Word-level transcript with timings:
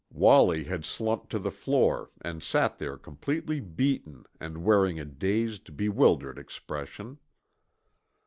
Wallie 0.09 0.63
had 0.63 0.83
slumped 0.83 1.29
to 1.29 1.37
the 1.37 1.51
floor 1.51 2.09
and 2.21 2.41
sat 2.41 2.79
there 2.79 2.97
completely 2.97 3.59
beaten 3.59 4.25
and 4.39 4.63
wearing 4.63 4.99
a 4.99 5.05
dazed, 5.05 5.77
bewildered 5.77 6.39
expression. 6.39 7.19